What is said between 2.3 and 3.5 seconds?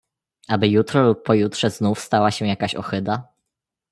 się jakaś ohyda?"